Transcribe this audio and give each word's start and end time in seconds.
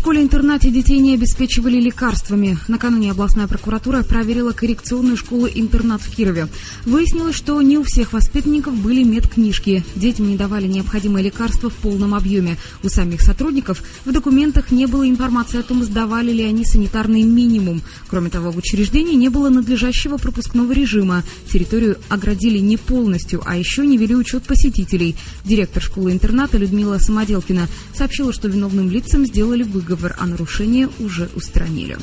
школе-интернате 0.00 0.70
детей 0.70 0.98
не 0.98 1.12
обеспечивали 1.12 1.78
лекарствами. 1.78 2.56
Накануне 2.68 3.10
областная 3.10 3.46
прокуратура 3.46 4.02
проверила 4.02 4.52
коррекционную 4.52 5.18
школу-интернат 5.18 6.00
в 6.00 6.10
Кирове. 6.10 6.48
Выяснилось, 6.86 7.36
что 7.36 7.60
не 7.60 7.76
у 7.76 7.82
всех 7.82 8.14
воспитанников 8.14 8.74
были 8.74 9.02
медкнижки. 9.02 9.84
Детям 9.94 10.28
не 10.28 10.38
давали 10.38 10.66
необходимые 10.66 11.26
лекарства 11.26 11.68
в 11.68 11.74
полном 11.74 12.14
объеме. 12.14 12.56
У 12.82 12.88
самих 12.88 13.20
сотрудников 13.20 13.82
в 14.06 14.10
документах 14.10 14.70
не 14.70 14.86
было 14.86 15.06
информации 15.06 15.60
о 15.60 15.62
том, 15.62 15.84
сдавали 15.84 16.32
ли 16.32 16.44
они 16.44 16.64
санитарный 16.64 17.24
минимум. 17.24 17.82
Кроме 18.08 18.30
того, 18.30 18.52
в 18.52 18.56
учреждении 18.56 19.16
не 19.16 19.28
было 19.28 19.50
надлежащего 19.50 20.16
пропускного 20.16 20.72
режима. 20.72 21.24
Территорию 21.52 21.98
оградили 22.08 22.56
не 22.56 22.78
полностью, 22.78 23.42
а 23.44 23.54
еще 23.54 23.86
не 23.86 23.98
вели 23.98 24.14
учет 24.14 24.44
посетителей. 24.44 25.14
Директор 25.44 25.82
школы-интерната 25.82 26.56
Людмила 26.56 26.96
Самоделкина 26.96 27.68
сообщила, 27.94 28.32
что 28.32 28.48
виновным 28.48 28.90
лицам 28.90 29.26
сделали 29.26 29.62
выговор 29.62 29.89
выговор, 29.90 30.14
а 30.18 30.26
нарушение 30.26 30.88
уже 31.00 31.28
устранили. 31.34 31.98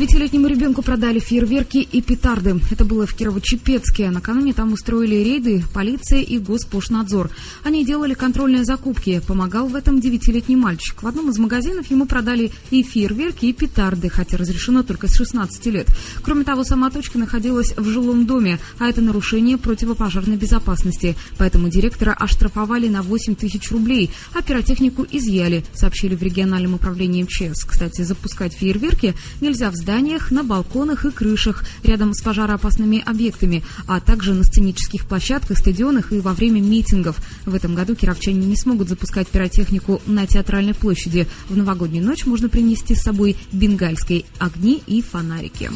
Девятилетнему 0.00 0.46
ребенку 0.46 0.80
продали 0.80 1.18
фейерверки 1.18 1.76
и 1.76 2.00
петарды. 2.00 2.58
Это 2.70 2.86
было 2.86 3.06
в 3.06 3.14
Кирово-Чепецке. 3.14 4.08
Накануне 4.08 4.54
там 4.54 4.72
устроили 4.72 5.16
рейды 5.16 5.62
полиция 5.74 6.20
и 6.20 6.38
Госпошнадзор. 6.38 7.28
Они 7.64 7.84
делали 7.84 8.14
контрольные 8.14 8.64
закупки. 8.64 9.20
Помогал 9.26 9.68
в 9.68 9.74
этом 9.74 10.00
девятилетний 10.00 10.56
мальчик. 10.56 11.02
В 11.02 11.06
одном 11.06 11.28
из 11.28 11.36
магазинов 11.36 11.90
ему 11.90 12.06
продали 12.06 12.50
и 12.70 12.82
фейерверки, 12.82 13.44
и 13.44 13.52
петарды, 13.52 14.08
хотя 14.08 14.38
разрешено 14.38 14.82
только 14.84 15.06
с 15.06 15.16
16 15.16 15.66
лет. 15.66 15.88
Кроме 16.22 16.44
того, 16.44 16.64
сама 16.64 16.88
точка 16.88 17.18
находилась 17.18 17.74
в 17.76 17.84
жилом 17.84 18.24
доме, 18.24 18.58
а 18.78 18.88
это 18.88 19.02
нарушение 19.02 19.58
противопожарной 19.58 20.38
безопасности. 20.38 21.14
Поэтому 21.36 21.68
директора 21.68 22.14
оштрафовали 22.14 22.88
на 22.88 23.02
8 23.02 23.34
тысяч 23.34 23.70
рублей, 23.70 24.10
а 24.32 24.40
пиротехнику 24.40 25.06
изъяли, 25.12 25.62
сообщили 25.74 26.16
в 26.16 26.22
региональном 26.22 26.72
управлении 26.72 27.22
МЧС. 27.22 27.66
Кстати, 27.66 28.00
запускать 28.00 28.54
фейерверки 28.54 29.14
нельзя 29.42 29.70
в 29.70 29.74
зданиях, 29.90 30.30
на 30.30 30.44
балконах 30.44 31.04
и 31.04 31.10
крышах, 31.10 31.64
рядом 31.82 32.14
с 32.14 32.22
пожароопасными 32.22 33.02
объектами, 33.04 33.64
а 33.88 34.00
также 34.00 34.34
на 34.34 34.44
сценических 34.44 35.04
площадках, 35.04 35.58
стадионах 35.58 36.12
и 36.12 36.20
во 36.20 36.32
время 36.32 36.60
митингов. 36.60 37.16
В 37.44 37.56
этом 37.56 37.74
году 37.74 37.96
кировчане 37.96 38.46
не 38.46 38.56
смогут 38.56 38.88
запускать 38.88 39.26
пиротехнику 39.26 40.00
на 40.06 40.28
театральной 40.28 40.74
площади. 40.74 41.26
В 41.48 41.56
новогоднюю 41.56 42.06
ночь 42.06 42.24
можно 42.24 42.48
принести 42.48 42.94
с 42.94 43.02
собой 43.02 43.36
бенгальские 43.50 44.26
огни 44.38 44.80
и 44.86 45.02
фонарики. 45.02 45.70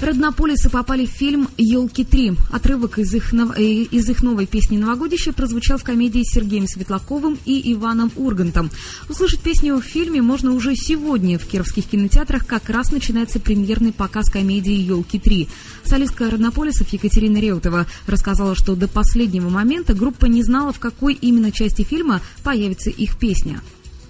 Роднополисы 0.00 0.68
попали 0.68 1.06
в 1.06 1.10
фильм 1.10 1.48
«Елки-3». 1.56 2.36
Отрывок 2.50 2.98
из 2.98 3.14
их, 3.14 3.32
э, 3.32 3.62
из 3.62 4.08
их 4.08 4.22
новой 4.22 4.46
песни 4.46 4.76
«Новогодище» 4.76 5.32
прозвучал 5.32 5.78
в 5.78 5.84
комедии 5.84 6.22
с 6.22 6.34
Сергеем 6.34 6.66
Светлаковым 6.66 7.38
и 7.44 7.72
Иваном 7.72 8.10
Ургантом. 8.16 8.70
Услышать 9.08 9.40
песню 9.40 9.76
в 9.76 9.82
фильме 9.82 10.20
можно 10.20 10.52
уже 10.52 10.74
сегодня. 10.76 11.38
В 11.38 11.46
кировских 11.46 11.86
кинотеатрах 11.86 12.46
как 12.46 12.68
раз 12.68 12.90
начинается 12.90 13.40
премьерный 13.40 13.92
показ 13.92 14.28
комедии 14.28 14.74
«Елки-3». 14.74 15.48
Солистка 15.84 16.28
Роднополисов 16.28 16.92
Екатерина 16.92 17.38
Реутова 17.38 17.86
рассказала, 18.06 18.54
что 18.54 18.74
до 18.74 18.88
последнего 18.88 19.48
момента 19.48 19.94
группа 19.94 20.26
не 20.26 20.42
знала, 20.42 20.72
в 20.72 20.80
какой 20.80 21.14
именно 21.14 21.50
части 21.52 21.82
фильма 21.82 22.20
появится 22.42 22.90
их 22.90 23.16
песня. 23.16 23.62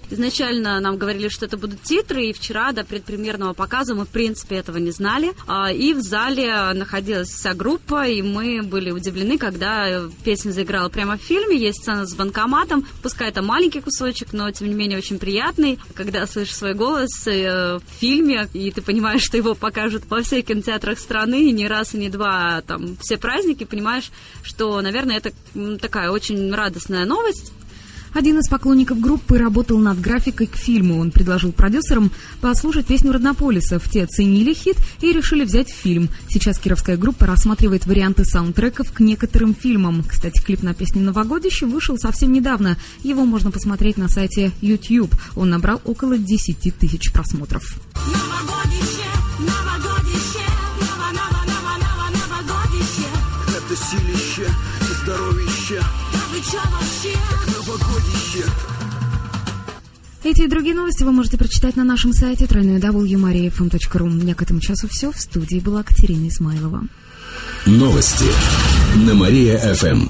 Изначально 0.09 0.79
нам 0.79 0.97
говорили, 0.97 1.29
что 1.29 1.45
это 1.45 1.57
будут 1.57 1.81
титры, 1.81 2.25
и 2.25 2.33
вчера 2.33 2.71
до 2.71 2.83
предпремьерного 2.83 3.53
показа 3.53 3.95
мы, 3.95 4.05
в 4.05 4.09
принципе, 4.09 4.55
этого 4.55 4.77
не 4.77 4.91
знали. 4.91 5.33
А, 5.47 5.71
и 5.71 5.93
в 5.93 6.01
зале 6.01 6.73
находилась 6.73 7.29
вся 7.29 7.53
группа, 7.53 8.07
и 8.07 8.21
мы 8.21 8.61
были 8.63 8.91
удивлены, 8.91 9.37
когда 9.37 10.03
песня 10.23 10.51
заиграла 10.51 10.89
прямо 10.89 11.17
в 11.17 11.21
фильме. 11.21 11.57
Есть 11.57 11.81
сцена 11.81 12.05
с 12.05 12.13
банкоматом, 12.15 12.85
пускай 13.01 13.29
это 13.29 13.41
маленький 13.41 13.81
кусочек, 13.81 14.33
но, 14.33 14.49
тем 14.51 14.67
не 14.67 14.73
менее, 14.75 14.97
очень 14.97 15.19
приятный. 15.19 15.79
Когда 15.93 16.25
слышишь 16.27 16.55
свой 16.55 16.73
голос 16.73 17.27
э, 17.27 17.77
в 17.77 17.99
фильме, 17.99 18.47
и 18.53 18.71
ты 18.71 18.81
понимаешь, 18.81 19.23
что 19.23 19.37
его 19.37 19.55
покажут 19.55 20.03
во 20.09 20.21
всех 20.21 20.45
кинотеатрах 20.45 20.99
страны, 20.99 21.49
и 21.49 21.51
не 21.51 21.67
раз, 21.67 21.93
и 21.93 21.97
не 21.97 22.09
два, 22.09 22.61
там, 22.61 22.97
все 23.01 23.17
праздники, 23.17 23.63
понимаешь, 23.63 24.11
что, 24.43 24.81
наверное, 24.81 25.17
это 25.17 25.31
такая 25.79 26.11
очень 26.11 26.53
радостная 26.53 27.05
новость. 27.05 27.51
Один 28.15 28.39
из 28.39 28.47
поклонников 28.47 29.01
группы 29.01 29.37
работал 29.37 29.77
над 29.77 29.99
графикой 29.99 30.47
к 30.47 30.55
фильму. 30.55 30.99
Он 30.99 31.11
предложил 31.11 31.51
продюсерам 31.51 32.11
послушать 32.39 32.85
песню 32.85 33.11
Роднополисов. 33.11 33.89
Те 33.89 34.05
оценили 34.05 34.53
хит 34.53 34.77
и 35.01 35.11
решили 35.11 35.43
взять 35.43 35.69
фильм. 35.69 36.07
Сейчас 36.29 36.57
кировская 36.57 36.95
группа 36.95 37.25
рассматривает 37.25 37.85
варианты 37.85 38.23
саундтреков 38.23 38.93
к 38.93 39.01
некоторым 39.01 39.53
фильмам. 39.53 40.01
Кстати, 40.07 40.41
клип 40.41 40.63
на 40.63 40.73
песню 40.73 41.01
«Новогодище» 41.01 41.65
вышел 41.65 41.97
совсем 41.97 42.31
недавно. 42.31 42.77
Его 43.03 43.25
можно 43.25 43.51
посмотреть 43.51 43.97
на 43.97 44.07
сайте 44.07 44.53
YouTube. 44.61 45.13
Он 45.35 45.49
набрал 45.49 45.81
около 45.83 46.17
10 46.17 46.73
тысяч 46.73 47.11
просмотров. 47.11 47.63
Новогодище, 47.95 49.09
новогодище, 49.39 50.45
ново, 50.79 51.11
ново, 51.11 51.41
ново, 51.51 51.75
ново, 51.83 52.07
новогодище. 52.15 53.09
Это 53.57 53.75
силище 53.75 54.49
и 54.79 55.03
здоровище. 55.03 55.81
Да 56.13 56.19
вы 56.31 56.39
чё 56.39 56.61
вообще? 56.71 57.34
Новогодище. 58.35 58.43
Эти 60.23 60.41
и 60.41 60.47
другие 60.47 60.75
новости 60.75 61.03
вы 61.03 61.11
можете 61.11 61.37
прочитать 61.37 61.75
на 61.75 61.83
нашем 61.83 62.11
сайте 62.11 62.45
www.mariafm.ru. 62.45 64.03
У 64.03 64.09
меня 64.09 64.33
к 64.33 64.41
этому 64.41 64.59
часу 64.59 64.87
все. 64.87 65.11
В 65.11 65.19
студии 65.19 65.59
была 65.59 65.83
Катерина 65.83 66.27
Измайлова. 66.27 66.83
Новости 67.67 68.25
на 68.95 69.13
Мария-ФМ. 69.13 70.09